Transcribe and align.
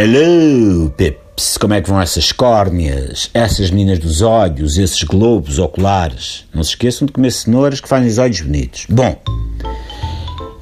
Hello, 0.00 0.90
Pips. 0.96 1.58
Como 1.58 1.74
é 1.74 1.80
que 1.80 1.90
vão 1.90 2.00
essas 2.00 2.30
córneas, 2.30 3.28
essas 3.34 3.68
meninas 3.68 3.98
dos 3.98 4.22
olhos, 4.22 4.78
esses 4.78 5.02
globos 5.02 5.58
oculares? 5.58 6.46
Não 6.54 6.62
se 6.62 6.70
esqueçam 6.70 7.04
de 7.04 7.12
comer 7.12 7.32
cenouras 7.32 7.80
que 7.80 7.88
fazem 7.88 8.06
os 8.06 8.16
olhos 8.16 8.40
bonitos. 8.40 8.86
Bom, 8.88 9.20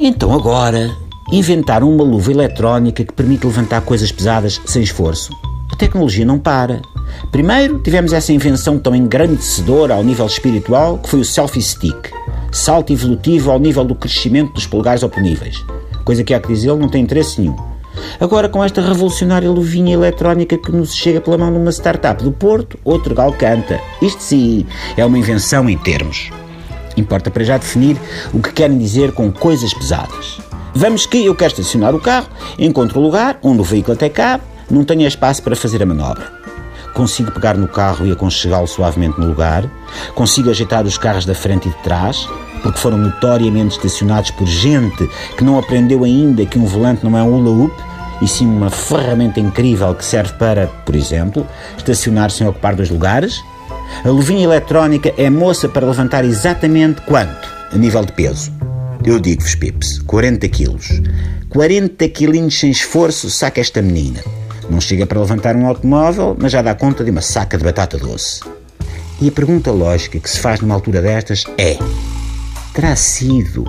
então 0.01 0.33
agora 0.33 0.91
inventaram 1.31 1.95
uma 1.95 2.03
luva 2.03 2.33
eletrónica 2.33 3.05
que 3.05 3.13
permite 3.13 3.47
levantar 3.47 3.83
coisas 3.83 4.11
pesadas 4.11 4.59
sem 4.65 4.83
esforço. 4.83 5.31
A 5.71 5.77
tecnologia 5.77 6.25
não 6.25 6.39
para. 6.39 6.81
Primeiro 7.31 7.79
tivemos 7.81 8.15
essa 8.15 8.33
invenção 8.33 8.79
tão 8.79 8.97
engrandecedora 8.97 9.97
ao 9.97 10.03
nível 10.03 10.25
espiritual 10.25 10.97
que 10.97 11.11
foi 11.11 11.21
o 11.21 11.25
selfie 11.27 11.61
stick. 11.61 12.11
Salto 12.51 12.91
evolutivo 12.91 13.51
ao 13.51 13.59
nível 13.59 13.85
do 13.85 13.95
crescimento 13.95 14.55
dos 14.55 14.67
polegares 14.67 15.03
oponíveis. 15.03 15.63
Coisa 16.07 16.25
que 16.25 16.33
há 16.33 16.41
que 16.41 16.49
dizer, 16.49 16.75
não 16.75 16.89
tem 16.89 17.03
interesse 17.03 17.39
nenhum. 17.39 17.76
Agora, 18.21 18.49
com 18.49 18.63
esta 18.63 18.81
revolucionária 18.81 19.51
luvinha 19.51 19.95
eletrónica 19.95 20.57
que 20.57 20.73
nos 20.73 20.95
chega 20.95 21.21
pela 21.21 21.39
mão 21.39 21.51
numa 21.51 21.71
startup 21.71 22.23
do 22.23 22.33
Porto, 22.33 22.79
outro 22.85 23.15
gal 23.15 23.33
canta. 23.33 23.81
Isto 24.01 24.23
sim 24.23 24.67
é 24.97 25.05
uma 25.05 25.19
invenção 25.19 25.69
em 25.69 25.77
termos. 25.77 26.31
Importa 26.97 27.31
para 27.31 27.45
já 27.45 27.59
definir 27.59 27.97
o 28.33 28.41
que 28.41 28.53
querem 28.53 28.79
dizer 28.79 29.13
com 29.13 29.31
coisas 29.31 29.75
pesadas. 29.75 30.39
Vamos 30.75 31.07
que 31.07 31.25
eu 31.25 31.35
quero 31.35 31.53
estacionar 31.53 31.95
o 31.95 32.01
carro, 32.01 32.29
encontro 32.59 33.01
o 33.01 33.03
lugar 33.03 33.39
onde 33.43 33.61
o 33.61 33.65
veículo 33.65 33.95
até 33.95 34.09
cabe, 34.09 34.45
não 34.71 34.85
tenho 34.85 35.07
espaço 35.07 35.43
para 35.43 35.57
fazer 35.57 35.83
a 35.83 35.87
manobra. 35.87 36.31
Consigo 36.93 37.31
pegar 37.31 37.57
no 37.57 37.69
carro 37.69 38.07
e 38.07 38.13
aconchegá-lo 38.13 38.67
suavemente 38.67 39.21
no 39.21 39.27
lugar, 39.27 39.71
consigo 40.15 40.51
ajeitar 40.51 40.85
os 40.87 40.97
carros 40.97 41.27
da 41.27 41.35
frente 41.35 41.69
e 41.69 41.71
de 41.71 41.79
trás, 41.83 42.27
porque 42.67 42.81
foram 42.81 42.99
notoriamente 42.99 43.77
estacionados 43.77 44.33
por 44.33 44.45
gente 44.45 45.09
que 45.37 45.45
não 45.45 45.57
aprendeu 45.57 46.03
ainda 46.03 46.45
que 46.45 46.59
um 46.59 46.65
volante 46.65 47.05
não 47.05 47.17
é 47.17 47.23
um 47.23 47.37
hula-hoop, 47.37 47.73
e 48.21 48.27
sim 48.27 48.45
uma 48.45 48.71
ferramenta 48.71 49.39
incrível 49.39 49.95
que 49.95 50.05
serve 50.05 50.33
para, 50.33 50.67
por 50.85 50.97
exemplo, 50.97 51.47
estacionar 51.79 52.29
sem 52.33 52.45
ocupar 52.45 52.75
dois 52.75 52.91
lugares. 52.91 53.41
A 54.05 54.09
luvinha 54.09 54.43
eletrónica 54.43 55.15
é 55.17 55.31
moça 55.31 55.69
para 55.69 55.87
levantar 55.87 56.25
exatamente 56.25 57.03
quanto, 57.03 57.49
a 57.73 57.77
nível 57.77 58.05
de 58.05 58.13
peso? 58.13 58.51
Eu 59.05 59.21
digo-vos, 59.21 59.55
Pips, 59.55 60.01
40 60.01 60.49
quilos. 60.49 61.01
40 61.51 62.09
quilinhos 62.09 62.59
sem 62.59 62.73
esforço 62.73 63.31
saca 63.31 63.61
esta 63.61 63.81
menina. 63.81 64.25
Não 64.69 64.81
chega 64.81 65.07
para 65.07 65.21
levantar 65.21 65.55
um 65.55 65.69
automóvel, 65.69 66.37
mas 66.37 66.51
já 66.51 66.63
dá 66.63 66.75
conta 66.75 67.05
de 67.05 67.13
uma 67.13 67.23
saca 67.23 67.57
de 67.57 67.63
batata 67.63 67.97
doce. 67.97 68.41
E 69.21 69.29
a 69.29 69.33
pergunta 69.33 69.71
lógica 69.71 70.19
que 70.19 70.29
se 70.29 70.41
faz 70.41 70.61
numa 70.61 70.75
altura 70.75 71.01
destas 71.01 71.45
é: 71.57 71.79
terá 72.77 72.95
sido 72.95 73.65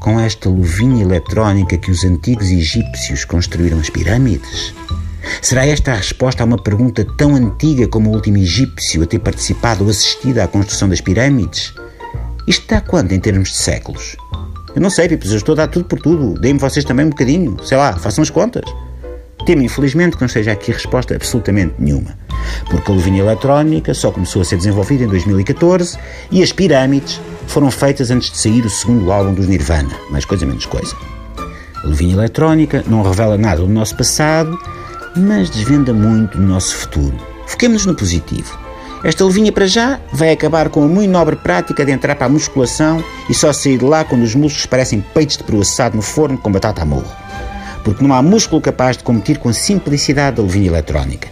com 0.00 0.18
esta 0.18 0.48
luvinha 0.48 1.04
eletrónica 1.04 1.78
que 1.78 1.92
os 1.92 2.04
antigos 2.04 2.50
egípcios 2.50 3.24
construíram 3.24 3.78
as 3.78 3.88
pirâmides? 3.88 4.74
Será 5.40 5.64
esta 5.64 5.92
a 5.92 5.94
resposta 5.94 6.42
a 6.42 6.46
uma 6.46 6.60
pergunta 6.60 7.06
tão 7.16 7.36
antiga 7.36 7.86
como 7.86 8.10
o 8.10 8.14
último 8.14 8.38
egípcio 8.38 9.04
a 9.04 9.06
ter 9.06 9.20
participado 9.20 9.84
ou 9.84 9.90
assistido 9.90 10.40
à 10.40 10.48
construção 10.48 10.88
das 10.88 11.00
pirâmides? 11.00 11.72
Isto 12.48 12.62
está 12.62 12.80
quanto 12.80 13.14
em 13.14 13.20
termos 13.20 13.50
de 13.50 13.58
séculos? 13.58 14.16
Eu 14.74 14.82
não 14.82 14.90
sei, 14.90 15.08
Pipos, 15.08 15.30
eu 15.30 15.36
estou 15.36 15.52
a 15.52 15.58
dar 15.58 15.68
tudo 15.68 15.84
por 15.84 16.00
tudo. 16.00 16.34
Deem-me 16.40 16.58
vocês 16.58 16.84
também 16.84 17.06
um 17.06 17.10
bocadinho. 17.10 17.56
Sei 17.64 17.78
lá, 17.78 17.92
façam 17.92 18.22
as 18.22 18.30
contas. 18.30 18.64
Temo, 19.46 19.62
infelizmente, 19.62 20.16
que 20.16 20.22
não 20.22 20.28
seja 20.28 20.50
aqui 20.50 20.72
resposta 20.72 21.14
absolutamente 21.14 21.74
nenhuma 21.78 22.18
porque 22.68 22.90
a 22.90 22.94
luvinha 22.94 23.20
eletrónica 23.20 23.94
só 23.94 24.10
começou 24.10 24.42
a 24.42 24.44
ser 24.44 24.56
desenvolvida 24.56 25.04
em 25.04 25.08
2014 25.08 25.98
e 26.30 26.42
as 26.42 26.52
pirâmides 26.52 27.20
foram 27.48 27.70
feitas 27.70 28.10
antes 28.10 28.30
de 28.30 28.38
sair 28.38 28.64
o 28.64 28.70
segundo 28.70 29.10
álbum 29.10 29.34
dos 29.34 29.46
Nirvana, 29.46 29.94
mais 30.10 30.24
coisa 30.24 30.46
menos 30.46 30.66
coisa. 30.66 30.94
A 31.82 31.86
luvinha 31.86 32.14
eletrónica 32.14 32.84
não 32.86 33.02
revela 33.02 33.36
nada 33.38 33.62
do 33.62 33.68
nosso 33.68 33.96
passado, 33.96 34.58
mas 35.16 35.50
desvenda 35.50 35.92
muito 35.92 36.38
do 36.38 36.44
nosso 36.44 36.76
futuro. 36.76 37.16
Foquemos-nos 37.46 37.86
no 37.86 37.94
positivo. 37.94 38.58
Esta 39.02 39.24
luvinha 39.24 39.52
para 39.52 39.66
já 39.66 39.98
vai 40.12 40.32
acabar 40.32 40.68
com 40.68 40.82
a 40.84 40.88
muito 40.88 41.10
nobre 41.10 41.36
prática 41.36 41.84
de 41.84 41.92
entrar 41.92 42.16
para 42.16 42.26
a 42.26 42.30
musculação 42.30 43.02
e 43.28 43.34
só 43.34 43.52
sair 43.52 43.78
de 43.78 43.84
lá 43.84 44.04
quando 44.04 44.22
os 44.22 44.34
músculos 44.34 44.66
parecem 44.66 45.00
peitos 45.14 45.36
de 45.36 45.44
peru 45.44 45.60
assado 45.60 45.96
no 45.96 46.02
forno 46.02 46.36
com 46.36 46.50
batata 46.50 46.82
a 46.82 46.84
morro 46.84 47.28
porque 47.88 48.04
não 48.04 48.14
há 48.14 48.20
músculo 48.20 48.60
capaz 48.60 48.98
de 48.98 49.04
competir 49.04 49.38
com 49.38 49.48
a 49.48 49.52
simplicidade 49.52 50.36
da 50.36 50.42
luvinha 50.42 50.68
eletrónica. 50.68 51.28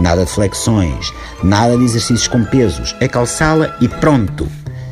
Nada 0.00 0.24
de 0.24 0.30
flexões, 0.30 1.12
nada 1.40 1.78
de 1.78 1.84
exercícios 1.84 2.26
com 2.26 2.44
pesos, 2.44 2.96
é 2.98 3.06
calçá-la 3.06 3.76
e 3.80 3.86
pronto. 3.86 4.48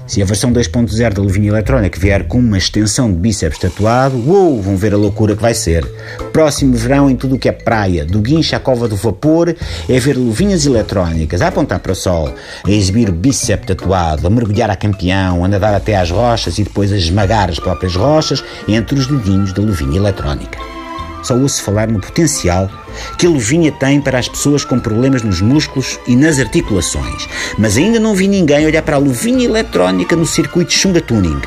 Se 0.09 0.23
a 0.23 0.25
versão 0.25 0.51
2.0 0.51 1.13
da 1.13 1.21
luvinha 1.21 1.51
eletrónica 1.51 2.01
vier 2.01 2.27
com 2.27 2.39
uma 2.39 2.57
extensão 2.57 3.13
de 3.13 3.19
bíceps 3.19 3.59
tatuado, 3.59 4.17
uou, 4.27 4.63
vão 4.63 4.75
ver 4.75 4.95
a 4.95 4.97
loucura 4.97 5.37
que 5.37 5.43
vai 5.43 5.53
ser. 5.53 5.85
Próximo 6.33 6.75
verão 6.75 7.11
em 7.11 7.15
tudo 7.15 7.35
o 7.35 7.39
que 7.39 7.47
é 7.47 7.53
praia, 7.53 8.07
do 8.07 8.19
guincho 8.19 8.57
à 8.57 8.59
cova 8.59 8.89
do 8.89 8.97
vapor, 8.97 9.55
é 9.87 10.01
ver 10.01 10.17
luvinhas 10.17 10.65
eletrónicas 10.65 11.43
a 11.43 11.49
apontar 11.49 11.81
para 11.81 11.93
o 11.93 11.95
sol, 11.95 12.33
a 12.65 12.71
exibir 12.71 13.11
o 13.11 13.13
bíceps 13.13 13.67
tatuado, 13.67 14.27
a 14.27 14.31
mergulhar 14.31 14.71
a 14.71 14.77
campeão, 14.77 15.45
a 15.45 15.49
nadar 15.49 15.75
até 15.75 15.95
às 15.95 16.11
rochas 16.11 16.59
e 16.59 16.65
depois 16.65 16.91
a 16.91 16.97
esmagar 16.97 17.51
as 17.51 17.59
próprias 17.59 17.95
rochas 17.95 18.43
entre 18.67 18.99
os 18.99 19.07
dedinhos 19.07 19.53
da 19.53 19.61
luvinha 19.61 19.99
eletrónica 19.99 20.78
só 21.23 21.35
ouço 21.35 21.63
falar 21.63 21.89
no 21.89 22.01
potencial 22.01 22.71
que 23.17 23.27
a 23.27 23.31
luvinha 23.31 23.71
tem 23.73 24.01
para 24.01 24.19
as 24.19 24.29
pessoas 24.29 24.65
com 24.65 24.79
problemas 24.79 25.23
nos 25.23 25.41
músculos 25.41 25.99
e 26.07 26.17
nas 26.17 26.39
articulações. 26.39 27.29
Mas 27.59 27.77
ainda 27.77 28.01
não 28.01 28.15
vi 28.15 28.29
ninguém 28.29 28.67
olhar 28.67 28.83
para 28.83 28.97
a 28.97 29.01
luvinha 29.01 29.45
eletrónica 29.45 30.17
no 30.17 30.27
circuito 30.27 30.73
Xunga 30.73 31.01
Tuning 31.01 31.41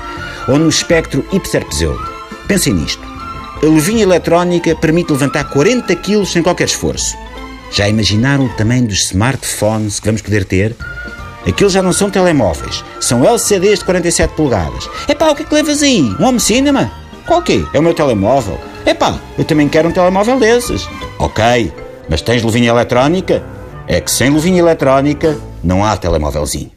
ou 0.47 0.57
no 0.57 0.69
espectro 0.69 1.25
Ipserpzeu. 1.31 1.97
Pensem 2.47 2.73
nisto. 2.73 3.01
A 3.61 3.65
luvinha 3.65 4.03
eletrónica 4.03 4.75
permite 4.75 5.11
levantar 5.11 5.43
40 5.45 5.95
kg 5.95 6.25
sem 6.25 6.41
qualquer 6.41 6.65
esforço. 6.65 7.15
Já 7.71 7.87
imaginaram 7.87 8.45
o 8.45 8.49
tamanho 8.49 8.87
dos 8.87 9.05
smartphones 9.05 9.99
que 9.99 10.05
vamos 10.07 10.21
poder 10.21 10.45
ter? 10.45 10.75
Aqueles 11.47 11.73
já 11.73 11.81
não 11.81 11.93
são 11.93 12.09
telemóveis, 12.09 12.83
são 12.99 13.25
LCDs 13.25 13.79
de 13.79 13.85
47 13.85 14.35
polegadas. 14.35 14.89
Epá, 15.07 15.29
o 15.29 15.35
que 15.35 15.43
é 15.43 15.45
que 15.45 15.53
levas 15.53 15.81
aí? 15.81 16.01
Um 16.19 16.25
home 16.25 16.39
cinema? 16.39 16.91
Qual 17.25 17.41
que 17.41 17.53
é? 17.53 17.77
É 17.77 17.79
o 17.79 17.83
meu 17.83 17.93
telemóvel. 17.93 18.59
Epá, 18.85 19.19
eu 19.37 19.45
também 19.45 19.69
quero 19.69 19.89
um 19.89 19.91
telemóvel 19.91 20.39
desses. 20.39 20.87
Ok, 21.19 21.71
mas 22.09 22.21
tens 22.21 22.41
luvinha 22.41 22.69
eletrónica? 22.69 23.43
É 23.87 23.99
que 23.99 24.11
sem 24.11 24.29
luvinha 24.29 24.59
eletrónica 24.59 25.37
não 25.63 25.83
há 25.83 25.95
telemóvelzinho. 25.97 26.71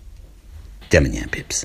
Até 0.86 0.98
amanhã, 0.98 1.22
Pips. 1.30 1.64